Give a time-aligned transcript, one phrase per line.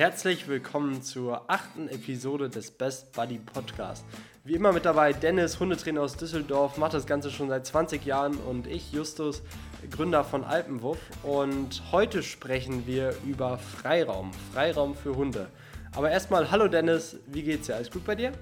[0.00, 4.02] Herzlich willkommen zur achten Episode des Best Buddy Podcast.
[4.44, 8.38] Wie immer mit dabei Dennis, Hundetrainer aus Düsseldorf, macht das Ganze schon seit 20 Jahren
[8.38, 9.42] und ich, Justus,
[9.90, 10.96] Gründer von Alpenwuff.
[11.22, 15.48] Und heute sprechen wir über Freiraum, Freiraum für Hunde.
[15.94, 17.76] Aber erstmal, hallo Dennis, wie geht's dir?
[17.76, 18.32] Alles gut bei dir?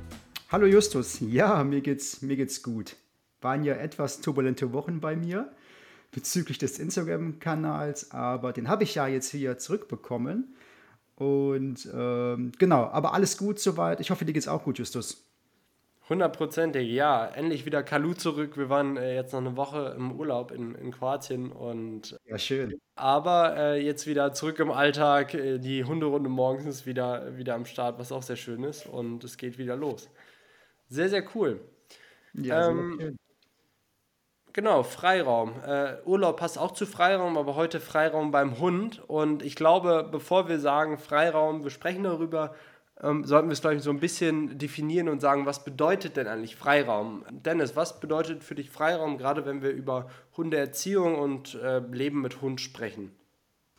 [0.52, 2.94] Hallo Justus, ja, mir geht's, mir geht's gut.
[3.40, 5.50] Waren ja etwas turbulente Wochen bei mir
[6.12, 10.54] bezüglich des Instagram-Kanals, aber den habe ich ja jetzt hier zurückbekommen.
[11.18, 13.98] Und ähm, genau, aber alles gut soweit.
[13.98, 15.24] Ich hoffe, dir geht's auch gut, Justus.
[16.08, 17.26] Hundertprozentig, ja.
[17.26, 18.56] Endlich wieder Kalu zurück.
[18.56, 22.16] Wir waren äh, jetzt noch eine Woche im Urlaub in, in Kroatien und.
[22.24, 22.80] Ja, schön.
[22.94, 25.34] Aber äh, jetzt wieder zurück im Alltag.
[25.34, 28.86] Äh, die Hunderunde morgens ist wieder, wieder am Start, was auch sehr schön ist.
[28.86, 30.08] Und es geht wieder los.
[30.88, 31.60] Sehr, sehr cool.
[32.32, 33.18] Ja, ähm, sehr schön.
[34.58, 35.52] Genau, Freiraum.
[35.64, 39.00] Äh, Urlaub passt auch zu Freiraum, aber heute Freiraum beim Hund.
[39.06, 42.56] Und ich glaube, bevor wir sagen Freiraum, wir sprechen darüber,
[43.00, 46.56] ähm, sollten wir es vielleicht so ein bisschen definieren und sagen, was bedeutet denn eigentlich
[46.56, 47.24] Freiraum?
[47.30, 52.40] Dennis, was bedeutet für dich Freiraum, gerade wenn wir über Hundeerziehung und äh, Leben mit
[52.40, 53.12] Hund sprechen?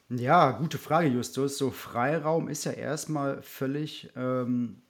[0.08, 1.58] Ja, gute Frage, Justus.
[1.58, 4.82] So Freiraum ist ja erstmal völlig ähm,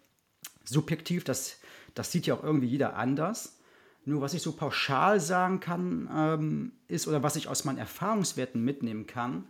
[0.65, 1.23] subjektiv.
[1.23, 1.57] Das,
[1.95, 3.58] das sieht ja auch irgendwie jeder anders.
[4.09, 8.63] Nur was ich so pauschal sagen kann, ähm, ist, oder was ich aus meinen Erfahrungswerten
[8.65, 9.43] mitnehmen kann,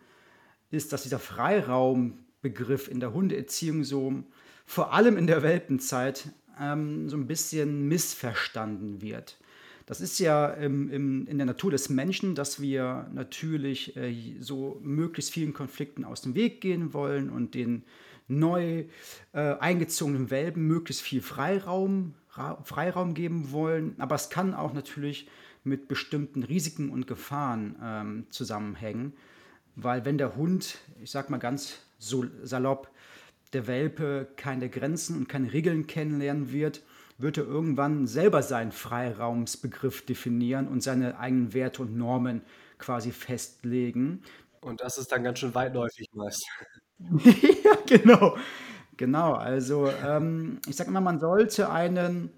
[0.70, 4.22] ist, dass dieser Freiraumbegriff in der Hundeerziehung so
[4.66, 9.38] vor allem in der Welpenzeit ähm, so ein bisschen missverstanden wird.
[9.86, 14.78] Das ist ja im, im, in der Natur des Menschen, dass wir natürlich äh, so
[14.84, 17.84] möglichst vielen Konflikten aus dem Weg gehen wollen und den
[18.28, 18.84] neu
[19.32, 22.14] äh, eingezogenen Welpen möglichst viel Freiraum
[22.64, 25.28] Freiraum geben wollen, aber es kann auch natürlich
[25.64, 29.14] mit bestimmten Risiken und Gefahren ähm, zusammenhängen,
[29.76, 32.90] weil wenn der Hund, ich sag mal ganz so salopp,
[33.54, 36.81] der Welpe keine Grenzen und keine Regeln kennenlernen wird,
[37.18, 42.42] wird er irgendwann selber seinen Freiraumsbegriff definieren und seine eigenen Werte und Normen
[42.78, 44.24] quasi festlegen.
[44.62, 46.46] Und das ist dann ganz schön weitläufig meist.
[47.00, 48.38] ja, genau.
[49.00, 52.31] Genau, also ähm, ich sage immer, man sollte einen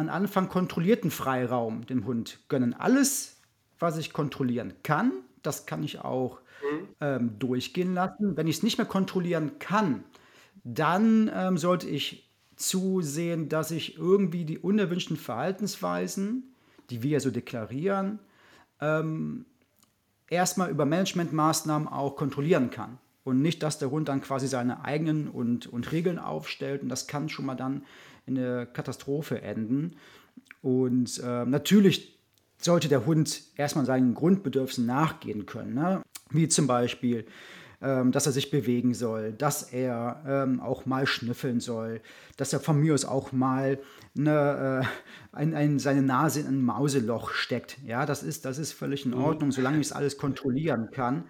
[0.00, 2.72] an Anfang kontrollierten Freiraum dem Hund gönnen.
[2.72, 3.38] Alles,
[3.78, 5.12] was ich kontrollieren kann,
[5.42, 6.88] das kann ich auch mhm.
[7.00, 8.34] ähm, durchgehen lassen.
[8.36, 10.04] Wenn ich es nicht mehr kontrollieren kann,
[10.64, 16.54] dann ähm, sollte ich zusehen, dass ich irgendwie die unerwünschten Verhaltensweisen,
[16.88, 18.20] die wir so deklarieren,
[18.80, 19.44] ähm,
[20.28, 25.28] erstmal über Managementmaßnahmen auch kontrollieren kann und nicht, dass der Hund dann quasi seine eigenen
[25.28, 27.84] und, und Regeln aufstellt und das kann schon mal dann
[28.26, 29.96] in eine Katastrophe enden.
[30.62, 32.18] Und äh, natürlich
[32.58, 36.02] sollte der Hund erstmal seinen Grundbedürfnissen nachgehen können, ne?
[36.30, 37.26] wie zum Beispiel,
[37.82, 42.02] ähm, dass er sich bewegen soll, dass er ähm, auch mal schnüffeln soll,
[42.36, 43.78] dass er von mir aus auch mal
[44.16, 47.78] eine, äh, ein, ein, seine Nase in ein Mauseloch steckt.
[47.86, 49.24] Ja, das ist, das ist völlig in mhm.
[49.24, 51.24] Ordnung, solange ich es alles kontrollieren kann.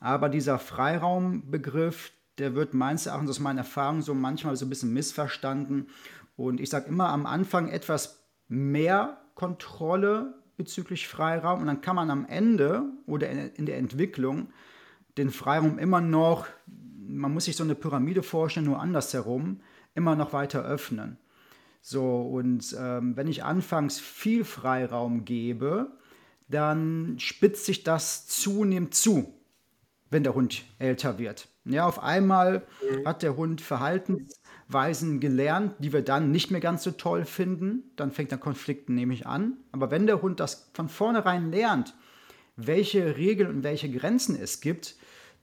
[0.00, 4.92] Aber dieser Freiraumbegriff, der wird meines Erachtens aus meiner Erfahrung so manchmal so ein bisschen
[4.92, 5.88] missverstanden.
[6.36, 12.10] Und ich sage immer am Anfang etwas mehr Kontrolle bezüglich Freiraum und dann kann man
[12.10, 14.52] am Ende oder in der Entwicklung
[15.18, 19.60] den Freiraum immer noch, man muss sich so eine Pyramide vorstellen, nur andersherum,
[19.94, 21.18] immer noch weiter öffnen.
[21.80, 25.90] So, und ähm, wenn ich anfangs viel Freiraum gebe,
[26.48, 29.34] dann spitzt sich das zunehmend zu
[30.12, 31.48] wenn der Hund älter wird.
[31.64, 33.06] Ja, auf einmal mhm.
[33.06, 37.90] hat der Hund Verhaltensweisen gelernt, die wir dann nicht mehr ganz so toll finden.
[37.96, 39.56] Dann fängt der Konflikt nämlich an.
[39.72, 41.94] Aber wenn der Hund das von vornherein lernt,
[42.56, 44.96] welche Regeln und welche Grenzen es gibt,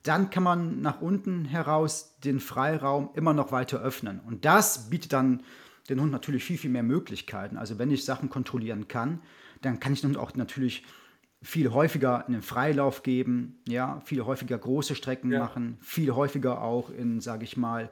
[0.04, 4.20] dann kann man nach unten heraus den Freiraum immer noch weiter öffnen.
[4.20, 5.42] Und das bietet dann
[5.88, 7.56] den Hund natürlich viel, viel mehr Möglichkeiten.
[7.56, 9.20] Also wenn ich Sachen kontrollieren kann,
[9.62, 10.84] dann kann ich den Hund auch natürlich
[11.42, 15.40] viel häufiger einen Freilauf geben, ja, viel häufiger große Strecken ja.
[15.40, 17.90] machen, viel häufiger auch in, sage ich mal,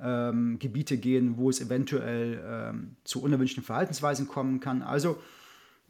[0.00, 4.82] ähm, Gebiete gehen, wo es eventuell ähm, zu unerwünschten Verhaltensweisen kommen kann.
[4.82, 5.18] Also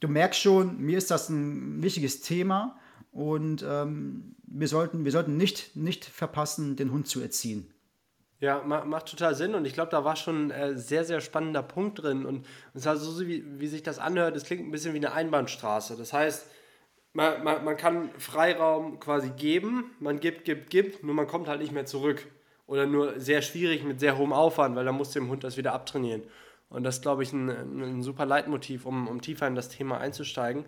[0.01, 2.79] du merkst schon, mir ist das ein wichtiges Thema
[3.13, 7.71] und ähm, wir sollten, wir sollten nicht, nicht verpassen, den Hund zu erziehen.
[8.41, 11.63] Ja, macht total Sinn und ich glaube, da war schon ein äh, sehr, sehr spannender
[11.63, 14.93] Punkt drin und es war so, wie, wie sich das anhört, es klingt ein bisschen
[14.93, 15.97] wie eine Einbahnstraße.
[15.97, 16.47] Das heißt,
[17.15, 21.61] man, man, man kann Freiraum quasi geben, man gibt, gibt, gibt, nur man kommt halt
[21.61, 22.27] nicht mehr zurück.
[22.67, 25.73] Oder nur sehr schwierig mit sehr hohem Aufwand, weil dann muss dem Hund das wieder
[25.73, 26.23] abtrainieren.
[26.71, 29.99] Und das ist, glaube ich, ein, ein super Leitmotiv, um, um tiefer in das Thema
[29.99, 30.65] einzusteigen.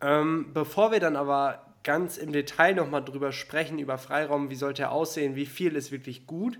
[0.00, 4.82] Ähm, bevor wir dann aber ganz im Detail nochmal drüber sprechen, über Freiraum, wie sollte
[4.82, 6.58] er aussehen, wie viel ist wirklich gut.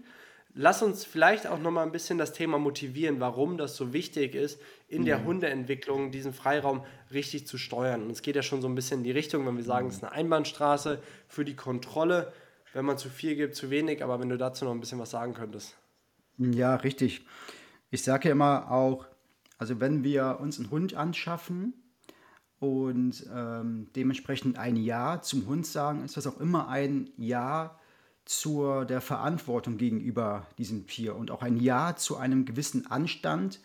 [0.58, 4.58] Lass uns vielleicht auch nochmal ein bisschen das Thema motivieren, warum das so wichtig ist,
[4.88, 5.24] in der mhm.
[5.26, 6.82] Hundeentwicklung diesen Freiraum
[7.12, 8.02] richtig zu steuern.
[8.02, 9.96] Und es geht ja schon so ein bisschen in die Richtung, wenn wir sagen, es
[9.96, 12.32] ist eine Einbahnstraße für die Kontrolle,
[12.72, 15.10] wenn man zu viel gibt, zu wenig, aber wenn du dazu noch ein bisschen was
[15.10, 15.76] sagen könntest.
[16.38, 17.26] Ja, richtig.
[17.90, 19.04] Ich sage ja immer auch,
[19.58, 21.74] also wenn wir uns einen Hund anschaffen
[22.60, 27.78] und ähm, dementsprechend ein Ja zum Hund sagen, ist das auch immer ein Ja
[28.26, 33.60] zur der Verantwortung gegenüber diesem Tier und auch ein Ja zu einem gewissen Anstand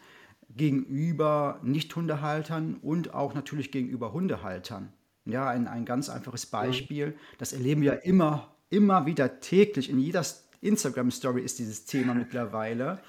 [0.55, 4.93] gegenüber Nicht-Hundehaltern und auch natürlich gegenüber Hundehaltern.
[5.25, 6.51] Ja, ein, ein ganz einfaches mhm.
[6.51, 7.17] Beispiel.
[7.37, 9.89] Das erleben wir immer, immer wieder täglich.
[9.89, 10.23] In jeder
[10.61, 12.99] Instagram-Story ist dieses Thema mittlerweile,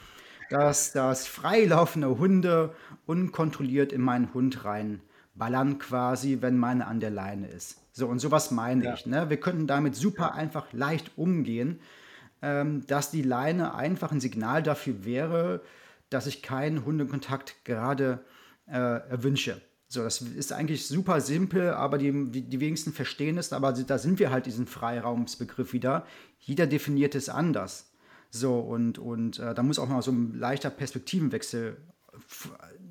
[0.51, 2.75] dass das freilaufende Hunde
[3.07, 7.82] unkontrolliert in meinen Hund reinballern quasi, wenn meine an der Leine ist.
[7.93, 8.95] So, und sowas meine Ja.
[8.95, 9.07] ich.
[9.07, 9.29] Ne?
[9.31, 11.81] Wir könnten damit super einfach leicht umgehen,
[12.41, 15.63] ähm, dass die Leine einfach ein Signal dafür wäre,
[16.11, 18.25] dass ich keinen Hundekontakt gerade
[18.67, 19.61] äh, erwünsche.
[19.89, 23.53] So, das ist eigentlich super simpel, aber die, die, die wenigsten verstehen es.
[23.53, 26.07] Aber da sind wir halt diesen Freiraumsbegriff wieder.
[26.39, 27.93] Jeder definiert es anders.
[28.31, 31.77] So, und, und äh, da muss auch mal so ein leichter Perspektivenwechsel,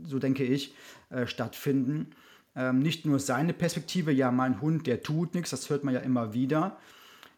[0.04, 0.76] so denke ich,
[1.10, 2.12] äh, stattfinden.
[2.56, 6.02] Ähm, nicht nur seine Perspektive, ja, mein Hund, der tut nichts, das hört man ja
[6.02, 6.78] immer wieder.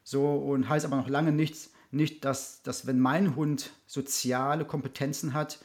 [0.04, 5.34] So, und heißt aber noch lange nichts, nicht, dass, dass wenn mein Hund soziale Kompetenzen
[5.34, 5.60] hat,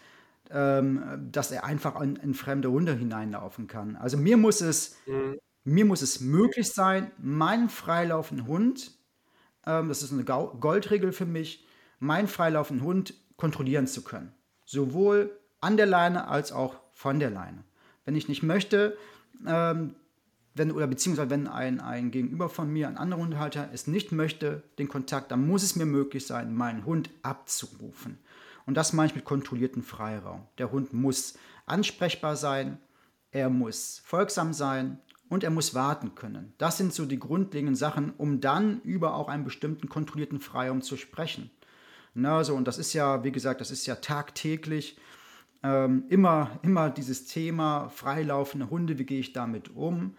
[0.51, 3.97] ähm, dass er einfach in, in, fremde Hunde hineinlaufen kann.
[3.97, 5.39] Also mir muss es, mhm.
[5.65, 8.93] mir muss es möglich sein, meinen freilaufenden Hund,
[9.67, 11.67] ähm, das ist eine Goldregel für mich,
[11.99, 14.33] meinen freilaufenden Hund kontrollieren zu können.
[14.65, 17.65] Sowohl an der Leine als auch von der Leine.
[18.09, 18.97] Wenn ich nicht möchte,
[19.47, 19.95] ähm,
[20.55, 24.63] wenn, oder beziehungsweise wenn ein, ein Gegenüber von mir, ein anderer Hundehalter, es nicht möchte,
[24.79, 28.17] den Kontakt, dann muss es mir möglich sein, meinen Hund abzurufen.
[28.65, 30.47] Und das meine ich mit kontrollierten Freiraum.
[30.57, 31.35] Der Hund muss
[31.67, 32.79] ansprechbar sein,
[33.31, 36.55] er muss folgsam sein und er muss warten können.
[36.57, 40.97] Das sind so die grundlegenden Sachen, um dann über auch einen bestimmten kontrollierten Freiraum zu
[40.97, 41.51] sprechen.
[42.15, 44.97] Na, so, und das ist ja, wie gesagt, das ist ja tagtäglich
[45.63, 50.15] ähm, immer, immer dieses Thema freilaufende Hunde, wie gehe ich damit um?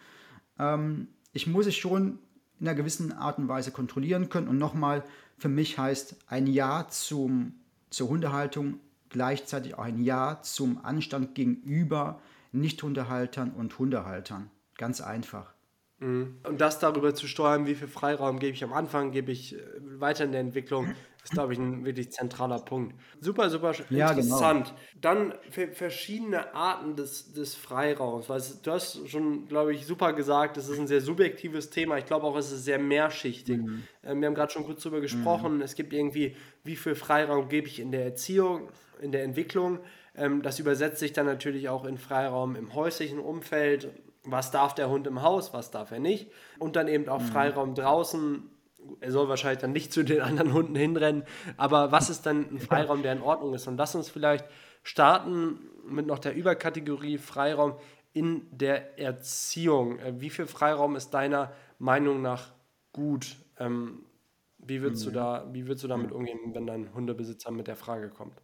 [0.58, 2.20] Ähm, ich muss es schon
[2.60, 4.48] in einer gewissen Art und Weise kontrollieren können.
[4.48, 5.04] Und nochmal,
[5.38, 7.54] für mich heißt ein Ja zum,
[7.90, 12.22] zur Hundehaltung gleichzeitig auch ein Ja zum Anstand gegenüber
[12.52, 14.50] Nicht-Hundehaltern und Hundehaltern.
[14.78, 15.54] Ganz einfach.
[16.00, 16.38] Mhm.
[16.44, 19.60] Und das darüber zu steuern, wie viel Freiraum gebe ich am Anfang, gebe ich äh,
[20.00, 20.94] weiter in der Entwicklung,
[21.24, 22.96] ist, glaube ich, ein wirklich zentraler Punkt.
[23.20, 24.22] Super, super ja, genau.
[24.22, 24.68] interessant.
[24.68, 24.80] Genau.
[25.02, 25.34] Dann
[25.74, 28.30] verschiedene Arten des, des Freiraums.
[28.30, 31.98] Weil du hast schon, glaube ich, super gesagt, es ist ein sehr subjektives Thema.
[31.98, 33.58] Ich glaube auch, es ist sehr mehrschichtig.
[33.58, 33.84] Mhm.
[34.04, 35.58] Ähm, wir haben gerade schon kurz darüber gesprochen.
[35.58, 35.62] Mhm.
[35.62, 38.70] Es gibt irgendwie, wie viel Freiraum gebe ich in der Erziehung,
[39.02, 39.80] in der Entwicklung.
[40.16, 43.90] Ähm, das übersetzt sich dann natürlich auch in Freiraum im häuslichen Umfeld
[44.26, 46.30] was darf der Hund im Haus, was darf er nicht.
[46.60, 47.26] Und dann eben auch mhm.
[47.26, 48.50] Freiraum draußen.
[49.00, 51.24] Er soll wahrscheinlich dann nicht zu den anderen Hunden hinrennen.
[51.58, 53.68] Aber was ist dann ein Freiraum, der in Ordnung ist?
[53.68, 54.46] Und lass uns vielleicht
[54.84, 57.76] starten mit noch der Überkategorie Freiraum
[58.14, 60.00] in der Erziehung.
[60.00, 62.52] Äh, wie viel Freiraum ist deiner Meinung nach
[62.92, 63.36] gut?
[63.58, 64.06] Ähm,
[64.58, 65.14] wie würdest, du mhm.
[65.14, 68.42] da, wie würdest du damit umgehen, wenn dein Hundebesitzer mit der Frage kommt?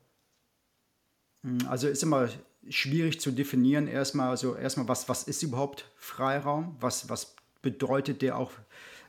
[1.67, 2.29] Also ist immer
[2.69, 6.75] schwierig zu definieren erstmal, also erstmal, was, was ist überhaupt Freiraum?
[6.79, 8.51] Was, was bedeutet der auch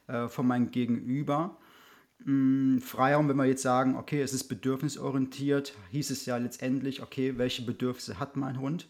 [0.06, 1.56] äh, von meinem Gegenüber?
[2.24, 7.38] Hm, Freiraum, wenn wir jetzt sagen, okay, es ist bedürfnisorientiert, hieß es ja letztendlich, okay,
[7.38, 8.88] welche Bedürfnisse hat mein Hund?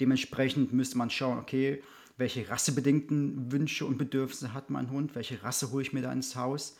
[0.00, 1.82] Dementsprechend müsste man schauen, okay,
[2.16, 5.14] welche rassebedingten Wünsche und Bedürfnisse hat mein Hund?
[5.14, 6.76] Welche Rasse hole ich mir da ins Haus?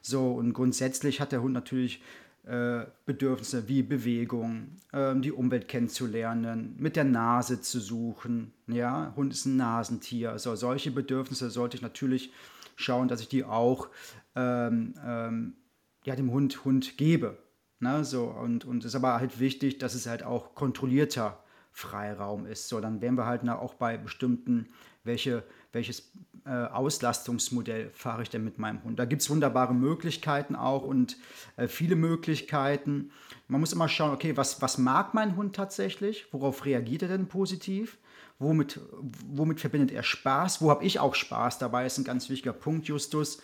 [0.00, 2.02] So, und grundsätzlich hat der Hund natürlich
[2.44, 8.52] äh, Bedürfnisse wie Bewegung, äh, die Umwelt kennenzulernen, mit der Nase zu suchen.
[8.68, 10.30] Ja, Hund ist ein Nasentier.
[10.30, 12.32] Also solche Bedürfnisse sollte ich natürlich
[12.76, 13.88] schauen, dass ich die auch
[14.34, 15.56] ähm, ähm,
[16.04, 17.38] ja, dem Hund, Hund gebe.
[17.78, 21.38] Ne, so, und, und es ist aber halt wichtig, dass es halt auch kontrollierter
[21.72, 22.68] Freiraum ist.
[22.68, 24.68] So, dann wären wir halt auch bei bestimmten,
[25.04, 25.42] welche,
[25.72, 26.10] welches
[26.46, 28.98] äh, Auslastungsmodell fahre ich denn mit meinem Hund.
[28.98, 31.18] Da gibt es wunderbare Möglichkeiten auch und
[31.56, 33.10] äh, viele Möglichkeiten.
[33.46, 36.26] Man muss immer schauen, okay, was, was mag mein Hund tatsächlich?
[36.32, 37.98] Worauf reagiert er denn positiv?
[38.38, 38.80] Womit,
[39.26, 40.60] womit verbindet er Spaß?
[40.60, 41.86] Wo habe ich auch Spaß dabei?
[41.86, 43.40] Ist ein ganz wichtiger Punkt, Justus,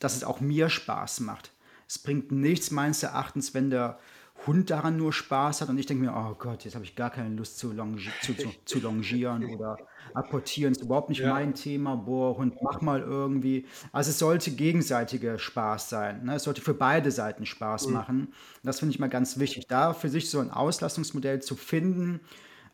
[0.00, 1.52] dass es auch mir Spaß macht.
[1.86, 3.98] Es bringt nichts meines Erachtens, wenn der
[4.46, 7.10] Hund daran nur Spaß hat und ich denke mir, oh Gott, jetzt habe ich gar
[7.10, 9.78] keine Lust zu, longi zu, zu, zu longieren oder
[10.12, 11.32] apportieren, ist überhaupt nicht ja.
[11.32, 13.66] mein Thema, boah, Hund, mach mal irgendwie.
[13.92, 16.34] Also es sollte gegenseitiger Spaß sein, ne?
[16.34, 17.92] es sollte für beide Seiten Spaß mhm.
[17.94, 18.34] machen.
[18.62, 22.20] Das finde ich mal ganz wichtig, da für sich so ein Auslastungsmodell zu finden,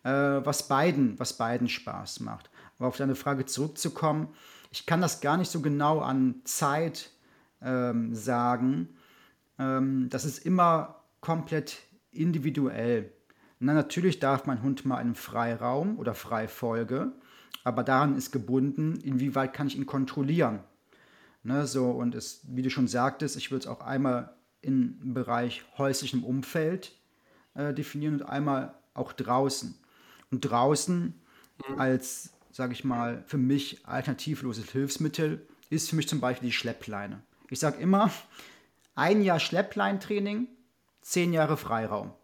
[0.09, 2.50] was, beiden, was beiden Spaß macht.
[2.78, 4.28] Aber auf deine Frage zurückzukommen,
[4.71, 7.11] ich kann das gar nicht so genau an Zeit
[7.61, 8.88] ähm, sagen.
[9.59, 11.78] Ähm, das ist immer komplett
[12.11, 13.12] individuell.
[13.59, 17.12] Na, natürlich darf mein Hund mal einen Freiraum oder Freifolge,
[17.62, 20.61] aber daran ist gebunden, inwieweit kann ich ihn kontrollieren.
[21.42, 25.64] Ne, so, und es, wie du schon sagtest, ich würde es auch einmal im Bereich
[25.78, 26.92] häuslichem Umfeld
[27.54, 29.75] äh, definieren und einmal auch draußen.
[30.30, 31.20] Und draußen
[31.68, 31.80] mhm.
[31.80, 37.22] als, sage ich mal, für mich alternativloses Hilfsmittel ist für mich zum Beispiel die Schleppleine.
[37.49, 38.10] Ich sage immer,
[38.94, 40.49] ein Jahr Schleppleintraining
[41.00, 42.12] zehn Jahre Freiraum.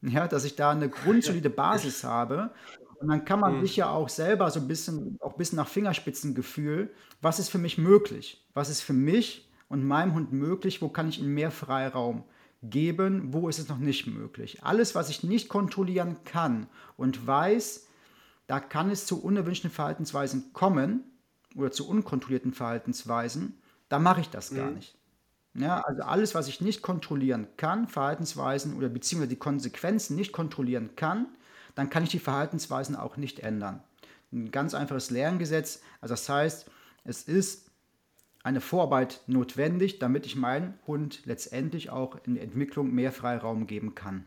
[0.00, 2.52] Ja, dass ich da eine grundsolide Basis habe.
[3.00, 3.62] Und dann kann man mhm.
[3.62, 7.58] sich ja auch selber so ein bisschen, auch ein bisschen nach Fingerspitzengefühl, was ist für
[7.58, 8.46] mich möglich?
[8.54, 10.82] Was ist für mich und meinem Hund möglich?
[10.82, 12.22] Wo kann ich ihm mehr Freiraum
[12.62, 13.32] geben?
[13.32, 14.62] Wo ist es noch nicht möglich?
[14.64, 17.86] Alles, was ich nicht kontrollieren kann und weiß,
[18.46, 21.04] da kann es zu unerwünschten Verhaltensweisen kommen
[21.56, 24.76] oder zu unkontrollierten Verhaltensweisen, da mache ich das gar mhm.
[24.76, 24.98] nicht.
[25.54, 30.94] Ja, also alles, was ich nicht kontrollieren kann, Verhaltensweisen oder beziehungsweise die Konsequenzen nicht kontrollieren
[30.94, 31.26] kann,
[31.74, 33.82] dann kann ich die Verhaltensweisen auch nicht ändern.
[34.32, 35.80] Ein ganz einfaches Lerngesetz.
[36.00, 36.70] Also das heißt,
[37.04, 37.67] es ist
[38.48, 43.94] eine Vorarbeit notwendig, damit ich meinem Hund letztendlich auch in der Entwicklung mehr Freiraum geben
[43.94, 44.24] kann.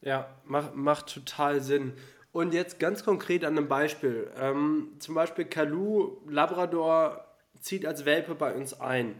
[0.00, 1.92] Ja, macht, macht total Sinn.
[2.32, 4.30] Und jetzt ganz konkret an einem Beispiel.
[4.40, 7.24] Ähm, zum Beispiel Kalu Labrador
[7.60, 9.14] zieht als Welpe bei uns ein.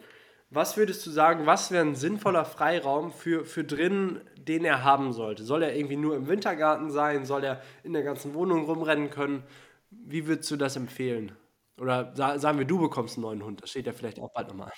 [0.49, 5.13] Was würdest du sagen, was wäre ein sinnvoller Freiraum für, für drinnen, den er haben
[5.13, 5.45] sollte?
[5.45, 7.27] Soll er irgendwie nur im Wintergarten sein?
[7.27, 9.43] Soll er in der ganzen Wohnung rumrennen können?
[9.91, 11.33] Wie würdest du das empfehlen?
[11.79, 13.63] Oder sagen wir, du bekommst einen neuen Hund.
[13.63, 14.73] Das steht ja vielleicht auch bald nochmal.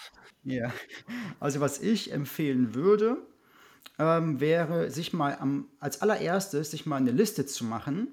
[0.45, 0.73] Ja,
[1.41, 3.19] also was ich empfehlen würde,
[3.99, 8.09] ähm, wäre, sich mal am, als allererstes sich mal eine Liste zu machen,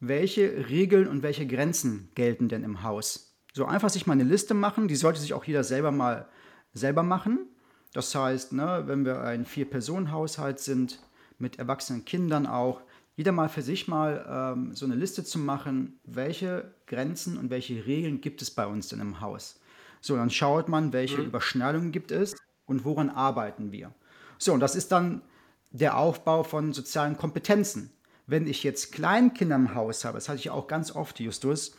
[0.00, 3.36] welche Regeln und welche Grenzen gelten denn im Haus.
[3.52, 6.28] So einfach sich mal eine Liste machen, die sollte sich auch jeder selber mal
[6.72, 7.46] selber machen.
[7.92, 11.00] Das heißt, ne, wenn wir ein Vier-Personen-Haushalt sind,
[11.38, 12.80] mit erwachsenen Kindern auch,
[13.14, 17.86] jeder mal für sich mal ähm, so eine Liste zu machen, welche Grenzen und welche
[17.86, 19.60] Regeln gibt es bei uns denn im Haus.
[20.00, 21.26] So, dann schaut man, welche mhm.
[21.26, 22.34] Überschneidungen gibt es
[22.66, 23.92] und woran arbeiten wir.
[24.38, 25.22] So, und das ist dann
[25.70, 27.92] der Aufbau von sozialen Kompetenzen.
[28.26, 31.76] Wenn ich jetzt Kleinkinder im Haus habe, das hatte ich auch ganz oft, Justus,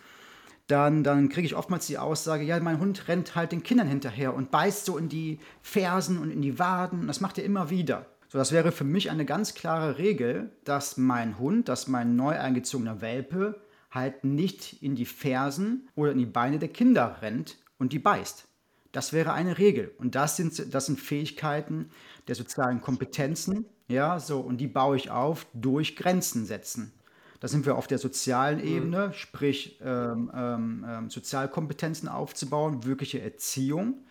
[0.68, 4.34] dann, dann kriege ich oftmals die Aussage, ja, mein Hund rennt halt den Kindern hinterher
[4.34, 7.02] und beißt so in die Fersen und in die Waden.
[7.02, 8.06] Und das macht er immer wieder.
[8.34, 12.36] So, das wäre für mich eine ganz klare Regel, dass mein Hund, dass mein neu
[12.36, 13.62] eingezogener Welpe
[13.92, 18.48] halt nicht in die Fersen oder in die Beine der Kinder rennt und die beißt.
[18.92, 19.94] Das wäre eine Regel.
[20.00, 21.92] Und das sind, das sind Fähigkeiten
[22.28, 26.92] der sozialen Kompetenzen, ja, so, und die baue ich auf durch Grenzen setzen.
[27.40, 28.68] Da sind wir auf der sozialen mhm.
[28.68, 34.08] Ebene, sprich ähm, ähm, ähm, Sozialkompetenzen aufzubauen, wirkliche Erziehung.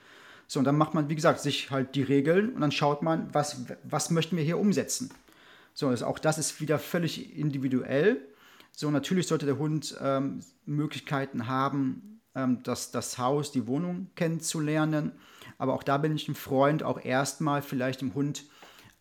[0.46, 3.32] So, und dann macht man, wie gesagt, sich halt die Regeln und dann schaut man,
[3.32, 5.10] was, was möchten wir hier umsetzen.
[5.74, 8.20] So, also auch das ist wieder völlig individuell.
[8.72, 15.12] So, natürlich sollte der Hund ähm, Möglichkeiten haben, ähm, das, das Haus, die Wohnung kennenzulernen.
[15.58, 18.44] Aber auch da bin ich ein Freund, auch erstmal vielleicht dem Hund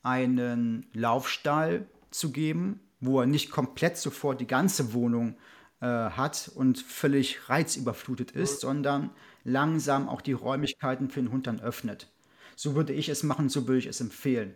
[0.04, 5.36] einen Laufstall zu geben, wo er nicht komplett sofort die ganze Wohnung
[5.80, 9.10] äh, hat und völlig reizüberflutet ist, sondern
[9.44, 12.12] langsam auch die Räumlichkeiten für den Hund dann öffnet.
[12.56, 14.56] So würde ich es machen, so würde ich es empfehlen.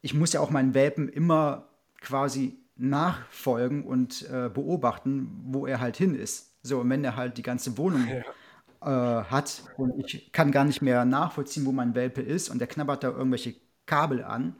[0.00, 1.68] Ich muss ja auch meinen Welpen immer
[2.00, 6.54] quasi nachfolgen und äh, beobachten, wo er halt hin ist.
[6.62, 9.20] So, und wenn er halt die ganze Wohnung ja.
[9.20, 12.68] äh, hat und ich kann gar nicht mehr nachvollziehen, wo mein Welpe ist und der
[12.68, 13.54] knabbert da irgendwelche
[13.86, 14.54] Kabel an,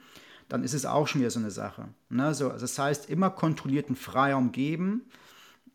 [0.48, 1.88] dann ist es auch schon wieder so eine Sache.
[2.08, 2.34] Ne?
[2.34, 5.02] So, also das heißt, immer kontrollierten Freiraum geben,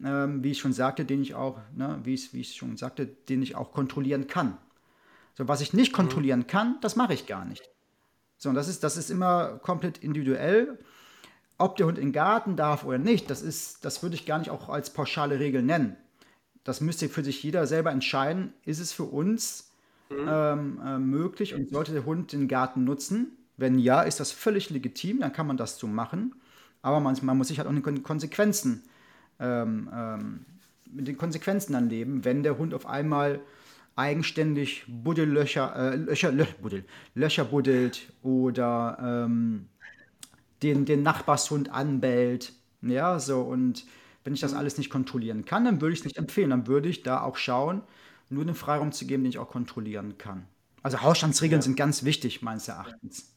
[0.05, 3.05] ähm, wie ich schon sagte, den ich auch, ne, wie, ich, wie ich schon sagte,
[3.05, 4.57] den ich auch kontrollieren kann.
[5.35, 5.97] So, was ich nicht mhm.
[5.97, 7.69] kontrollieren kann, das mache ich gar nicht.
[8.37, 10.79] So, und das ist, das ist immer komplett individuell.
[11.57, 14.39] Ob der Hund in den Garten darf oder nicht, das, ist, das würde ich gar
[14.39, 15.95] nicht auch als pauschale Regel nennen.
[16.63, 18.53] Das müsste für sich jeder selber entscheiden.
[18.65, 19.71] Ist es für uns
[20.09, 20.27] mhm.
[20.27, 23.37] ähm, äh, möglich und sollte der Hund den Garten nutzen?
[23.55, 26.35] Wenn ja, ist das völlig legitim, dann kann man das so machen.
[26.81, 28.83] Aber man, man muss sich halt auch den Konsequenzen,
[29.39, 30.45] ähm, ähm,
[30.91, 33.41] mit den Konsequenzen dann leben, wenn der Hund auf einmal
[33.95, 36.85] eigenständig Buddellöcher, äh, Löcher, Lö, Buddel,
[37.15, 39.67] Löcher buddelt oder ähm,
[40.61, 42.53] den, den Nachbarshund anbellt.
[42.81, 43.85] Ja, so und
[44.23, 46.49] wenn ich das alles nicht kontrollieren kann, dann würde ich es nicht empfehlen.
[46.49, 47.81] Dann würde ich da auch schauen,
[48.29, 50.47] nur den Freiraum zu geben, den ich auch kontrollieren kann.
[50.81, 51.63] Also Hausstandsregeln ja.
[51.63, 53.32] sind ganz wichtig, meines Erachtens.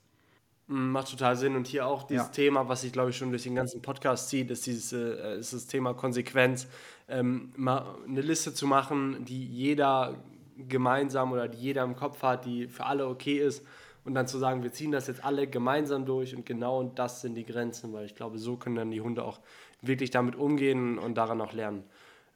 [0.68, 1.56] Mm, macht total Sinn.
[1.56, 2.32] Und hier auch dieses ja.
[2.32, 5.52] Thema, was sich, glaube ich, schon durch den ganzen Podcast zieht, ist, dieses, äh, ist
[5.52, 6.66] das Thema Konsequenz.
[7.08, 10.16] Ähm, mal eine Liste zu machen, die jeder
[10.56, 13.64] gemeinsam oder die jeder im Kopf hat, die für alle okay ist.
[14.04, 17.34] Und dann zu sagen, wir ziehen das jetzt alle gemeinsam durch und genau das sind
[17.34, 19.40] die Grenzen, weil ich glaube, so können dann die Hunde auch
[19.82, 21.82] wirklich damit umgehen und daran auch lernen.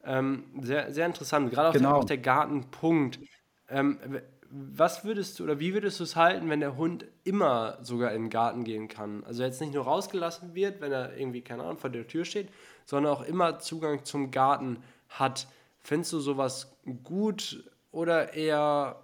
[0.04, 1.90] Ähm, sehr, sehr interessant, gerade auch, genau.
[1.90, 3.20] der, auch der Gartenpunkt.
[3.68, 4.00] Ähm,
[4.50, 8.22] was würdest du oder wie würdest du es halten, wenn der Hund immer sogar in
[8.22, 9.22] den Garten gehen kann?
[9.24, 12.48] Also jetzt nicht nur rausgelassen wird, wenn er irgendwie, keine Ahnung, vor der Tür steht,
[12.84, 14.78] sondern auch immer Zugang zum Garten
[15.08, 15.46] hat.
[15.82, 16.72] Findest du sowas
[17.04, 18.96] gut oder eher,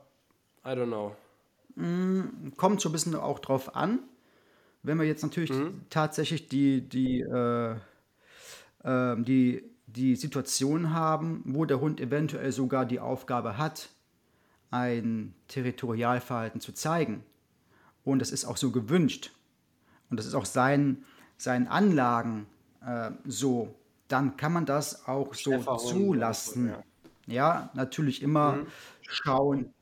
[0.65, 1.15] I don't know?
[1.77, 4.01] Mm, kommt so ein bisschen auch drauf an.
[4.83, 5.83] Wenn wir jetzt natürlich mhm.
[5.91, 7.77] tatsächlich die, die, äh,
[8.83, 13.91] äh, die, die Situation haben, wo der Hund eventuell sogar die Aufgabe hat,
[14.71, 17.25] ein Territorialverhalten zu zeigen.
[18.05, 19.33] Und das ist auch so gewünscht.
[20.11, 21.05] Und das ist auch sein,
[21.37, 22.47] seinen Anlagen
[22.85, 23.75] äh, so.
[24.09, 26.69] Dann kann man das auch so zulassen.
[27.27, 27.35] Ja.
[27.35, 27.71] ja.
[27.75, 28.67] natürlich immer mhm.
[29.03, 29.75] schauen,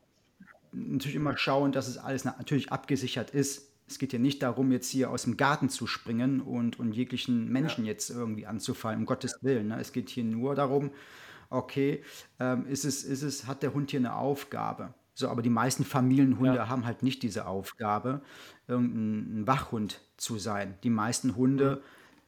[0.72, 3.70] natürlich immer schauen, dass es alles natürlich abgesichert ist.
[3.86, 7.52] Es geht ja nicht darum, jetzt hier aus dem Garten zu springen und, und jeglichen
[7.52, 7.92] Menschen ja.
[7.92, 9.68] jetzt irgendwie anzufallen, um Gottes Willen.
[9.68, 9.78] Ne?
[9.78, 10.90] Es geht hier nur darum,
[11.54, 12.02] okay,
[12.40, 14.94] ähm, ist es, ist es, hat der Hund hier eine Aufgabe?
[15.14, 16.68] So, aber die meisten Familienhunde ja.
[16.68, 18.20] haben halt nicht diese Aufgabe,
[18.66, 20.74] irgendein Wachhund zu sein.
[20.82, 21.80] Die meisten Hunde mhm.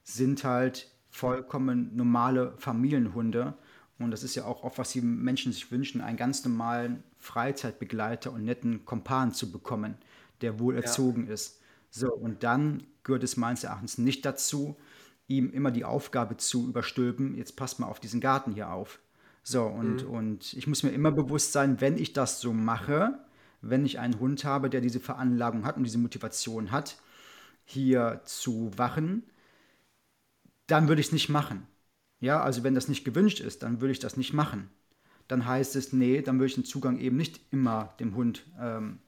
[0.05, 3.55] sind halt vollkommen normale Familienhunde.
[3.99, 8.31] Und das ist ja auch oft, was die Menschen sich wünschen, einen ganz normalen Freizeitbegleiter
[8.33, 9.97] und netten Kompan zu bekommen,
[10.43, 11.33] der wohl erzogen ja.
[11.33, 11.61] ist.
[11.91, 14.77] So, und dann gehört es meines Erachtens nicht dazu,
[15.29, 19.01] ihm immer die Aufgabe zu überstülpen, jetzt passt mal auf diesen Garten hier auf.
[19.49, 20.11] So, und, mhm.
[20.11, 23.17] und ich muss mir immer bewusst sein, wenn ich das so mache,
[23.61, 26.97] wenn ich einen Hund habe, der diese Veranlagung hat und diese Motivation hat,
[27.65, 29.23] hier zu wachen,
[30.67, 31.69] dann würde ich es nicht machen.
[32.19, 34.69] Ja, also wenn das nicht gewünscht ist, dann würde ich das nicht machen.
[35.29, 38.99] Dann heißt es, nee, dann würde ich den Zugang eben nicht immer dem Hund ähm,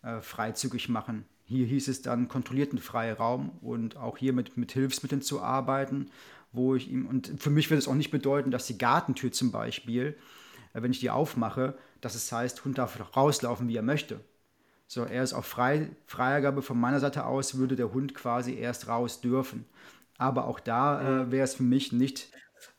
[0.00, 1.26] äh, freizügig machen.
[1.48, 6.10] Hier hieß es dann kontrollierten Freiraum und auch hier mit, mit Hilfsmitteln zu arbeiten
[6.52, 9.50] wo ich ihm, und für mich würde es auch nicht bedeuten, dass die Gartentür zum
[9.50, 10.16] Beispiel,
[10.72, 14.20] äh, wenn ich die aufmache, dass es heißt, Hund darf rauslaufen, wie er möchte.
[14.86, 18.88] So, er ist auf frei, Freigabe von meiner Seite aus, würde der Hund quasi erst
[18.88, 19.66] raus dürfen.
[20.16, 22.30] Aber auch da äh, wäre es für mich nicht,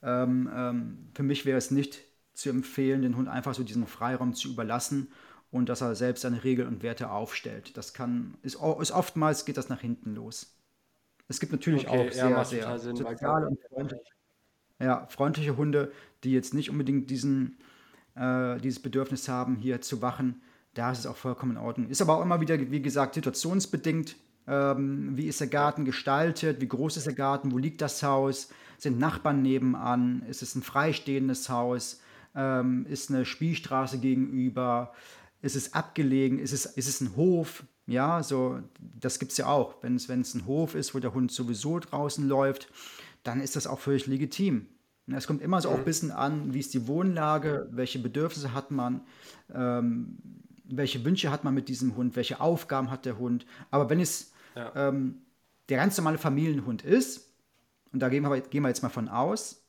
[0.01, 1.99] ähm, ähm, für mich wäre es nicht
[2.33, 5.09] zu empfehlen, den Hund einfach so diesen Freiraum zu überlassen
[5.51, 7.75] und dass er selbst seine Regeln und Werte aufstellt.
[7.77, 10.55] Das kann, ist, ist oftmals geht das nach hinten los.
[11.27, 14.03] Es gibt natürlich okay, auch sehr, ja, sehr Sinn, soziale und freundliche,
[14.79, 15.91] ja, freundliche Hunde,
[16.23, 17.57] die jetzt nicht unbedingt diesen,
[18.15, 20.41] äh, dieses Bedürfnis haben, hier zu wachen.
[20.73, 21.89] Da ist es auch vollkommen in Ordnung.
[21.89, 24.15] Ist aber auch immer wieder, wie gesagt, situationsbedingt.
[24.47, 26.61] Ähm, wie ist der Garten gestaltet?
[26.61, 27.51] Wie groß ist der Garten?
[27.51, 28.49] Wo liegt das Haus?
[28.77, 30.23] Sind Nachbarn nebenan?
[30.27, 32.01] Ist es ein freistehendes Haus?
[32.35, 34.93] Ähm, ist eine Spielstraße gegenüber?
[35.41, 36.39] Ist es abgelegen?
[36.39, 37.63] Ist es, ist es ein Hof?
[37.87, 39.75] Ja, so, das gibt es ja auch.
[39.81, 42.71] Wenn es ein Hof ist, wo der Hund sowieso draußen läuft,
[43.23, 44.67] dann ist das auch völlig legitim.
[45.07, 48.69] Es kommt immer so auch ein bisschen an, wie ist die Wohnlage, welche Bedürfnisse hat
[48.69, 49.01] man,
[49.53, 50.17] ähm,
[50.65, 53.45] welche Wünsche hat man mit diesem Hund, welche Aufgaben hat der Hund.
[53.71, 54.71] Aber wenn es ja.
[54.75, 55.21] ähm,
[55.69, 57.33] der ganz normale Familienhund ist,
[57.91, 59.65] und da gehen wir, gehen wir jetzt mal von aus,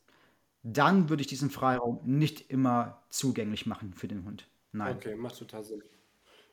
[0.63, 4.47] dann würde ich diesen Freiraum nicht immer zugänglich machen für den Hund.
[4.73, 4.97] Nein.
[4.97, 5.83] Okay, macht total Sinn.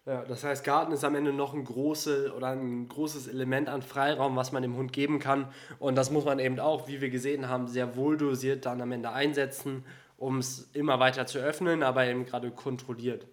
[0.08, 3.82] Ja, das heißt, Garten ist am Ende noch ein, große, oder ein großes Element an
[3.82, 5.52] Freiraum, was man dem Hund geben kann.
[5.80, 8.94] Und das muss man eben auch, wie wir gesehen haben, sehr wohl dosiert dann am
[8.94, 9.84] Ende einsetzen,
[10.16, 13.28] um es immer weiter zu öffnen, aber eben gerade kontrolliert.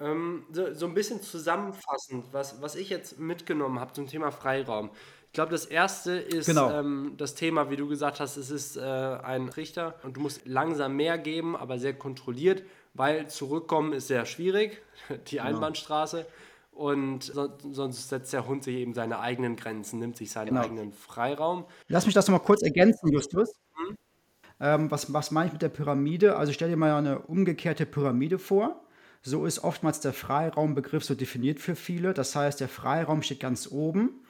[0.00, 4.90] Ähm, so, so ein bisschen zusammenfassend, was, was ich jetzt mitgenommen habe zum Thema Freiraum.
[5.26, 6.72] Ich glaube, das erste ist genau.
[6.72, 10.44] ähm, das Thema, wie du gesagt hast, es ist äh, ein Richter und du musst
[10.44, 14.82] langsam mehr geben, aber sehr kontrolliert weil zurückkommen ist sehr schwierig,
[15.28, 15.48] die genau.
[15.48, 16.26] Einbahnstraße.
[16.72, 20.62] Und so, sonst setzt der Hund sich eben seine eigenen Grenzen, nimmt sich seinen genau.
[20.62, 21.66] eigenen Freiraum.
[21.88, 23.60] Lass mich das nochmal kurz ergänzen, Justus.
[23.76, 23.96] Mhm.
[24.60, 26.36] Ähm, was, was meine ich mit der Pyramide?
[26.36, 28.82] Also stell dir mal eine umgekehrte Pyramide vor.
[29.22, 32.14] So ist oftmals der Freiraumbegriff so definiert für viele.
[32.14, 34.24] Das heißt, der Freiraum steht ganz oben.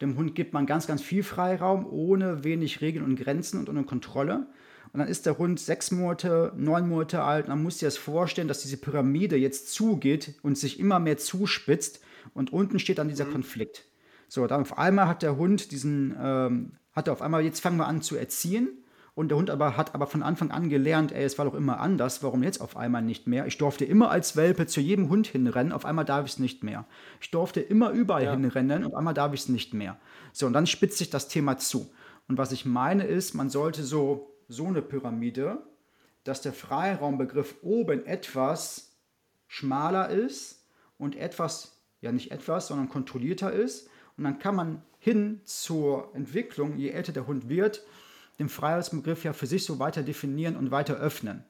[0.00, 3.84] Dem Hund gibt man ganz, ganz viel Freiraum, ohne wenig Regeln und Grenzen und ohne
[3.84, 4.48] Kontrolle.
[4.92, 7.46] Und dann ist der Hund sechs Monate, neun Monate alt.
[7.46, 11.16] Und man muss sich das vorstellen, dass diese Pyramide jetzt zugeht und sich immer mehr
[11.16, 12.00] zuspitzt.
[12.34, 13.32] Und unten steht dann dieser mhm.
[13.32, 13.86] Konflikt.
[14.28, 17.78] So, dann auf einmal hat der Hund diesen, ähm, hat er auf einmal, jetzt fangen
[17.78, 18.68] wir an zu erziehen.
[19.14, 21.80] Und der Hund aber hat aber von Anfang an gelernt, ey, es war doch immer
[21.80, 23.46] anders, warum jetzt auf einmal nicht mehr?
[23.46, 26.64] Ich durfte immer als Welpe zu jedem Hund hinrennen, auf einmal darf ich es nicht
[26.64, 26.86] mehr.
[27.20, 28.30] Ich durfte immer überall ja.
[28.30, 29.98] hinrennen, auf einmal darf ich es nicht mehr.
[30.32, 31.92] So, und dann spitzt sich das Thema zu.
[32.26, 35.62] Und was ich meine ist, man sollte so, so eine Pyramide,
[36.24, 38.96] dass der Freiraumbegriff oben etwas
[39.48, 40.66] schmaler ist
[40.98, 43.88] und etwas, ja nicht etwas, sondern kontrollierter ist.
[44.16, 47.84] Und dann kann man hin zur Entwicklung, je älter der Hund wird,
[48.38, 51.44] den Freiheitsbegriff ja für sich so weiter definieren und weiter öffnen.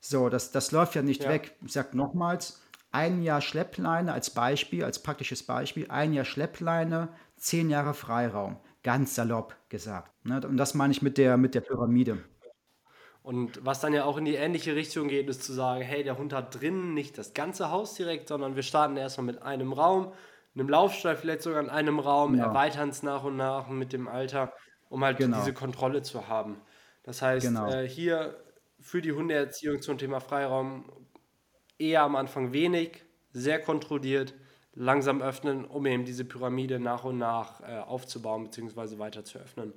[0.00, 1.30] So, das, das läuft ja nicht ja.
[1.30, 1.56] weg.
[1.64, 7.68] Ich sage nochmals, ein Jahr Schleppleine als Beispiel, als praktisches Beispiel, ein Jahr Schleppleine, zehn
[7.70, 8.56] Jahre Freiraum.
[8.82, 10.12] Ganz salopp gesagt.
[10.24, 10.40] Ne?
[10.46, 12.18] Und das meine ich mit der, mit der Pyramide.
[13.22, 16.16] Und was dann ja auch in die ähnliche Richtung geht, ist zu sagen, hey, der
[16.16, 20.12] Hund hat drinnen nicht das ganze Haus direkt, sondern wir starten erstmal mit einem Raum,
[20.54, 22.46] einem Laufstall vielleicht sogar in einem Raum, ja.
[22.46, 24.52] erweitern es nach und nach mit dem Alter,
[24.88, 25.38] um halt genau.
[25.38, 26.56] diese Kontrolle zu haben.
[27.02, 27.70] Das heißt, genau.
[27.70, 28.36] äh, hier
[28.80, 30.84] für die Hundeerziehung zum Thema Freiraum
[31.78, 34.34] eher am Anfang wenig, sehr kontrolliert,
[34.78, 38.98] langsam öffnen, um eben diese Pyramide nach und nach äh, aufzubauen bzw.
[38.98, 39.72] weiter zu öffnen.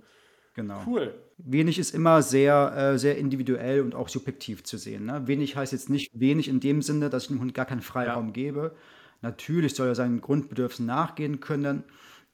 [0.53, 0.83] Genau.
[0.85, 1.15] Cool.
[1.37, 5.05] Wenig ist immer sehr, äh, sehr individuell und auch subjektiv zu sehen.
[5.05, 5.25] Ne?
[5.27, 8.27] Wenig heißt jetzt nicht wenig in dem Sinne, dass ich dem Hund gar keinen Freiraum
[8.27, 8.33] ja.
[8.33, 8.75] gebe.
[9.21, 11.83] Natürlich soll er seinen Grundbedürfnissen nachgehen können.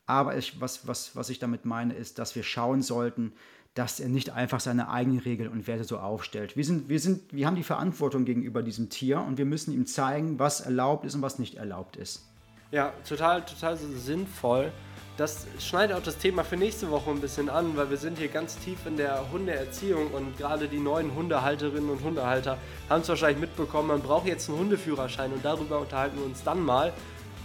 [0.05, 3.33] Aber ich, was, was, was ich damit meine, ist, dass wir schauen sollten,
[3.75, 6.57] dass er nicht einfach seine eigenen Regeln und Werte so aufstellt.
[6.57, 9.85] Wir, sind, wir, sind, wir haben die Verantwortung gegenüber diesem Tier und wir müssen ihm
[9.85, 12.27] zeigen, was erlaubt ist und was nicht erlaubt ist.
[12.71, 14.71] Ja, total, total sinnvoll.
[15.15, 18.27] Das schneidet auch das Thema für nächste Woche ein bisschen an, weil wir sind hier
[18.27, 23.39] ganz tief in der Hundeerziehung und gerade die neuen Hundehalterinnen und Hundehalter haben es wahrscheinlich
[23.39, 26.93] mitbekommen, man braucht jetzt einen Hundeführerschein und darüber unterhalten wir uns dann mal.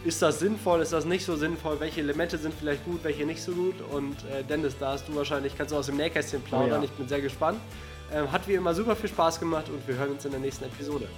[0.04, 3.42] Ist das sinnvoll, ist das nicht so sinnvoll, welche Elemente sind vielleicht gut, welche nicht
[3.42, 6.80] so gut und äh, Dennis, da hast du wahrscheinlich, kannst du aus dem Nähkästchen plaudern,
[6.80, 6.84] oh ja.
[6.84, 7.58] ich bin sehr gespannt.
[8.12, 10.64] Ähm, hat wie immer super viel Spaß gemacht und wir hören uns in der nächsten
[10.64, 11.08] Episode.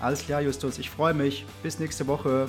[0.00, 1.44] Alles klar, Justus, ich freue mich.
[1.62, 2.48] Bis nächste Woche.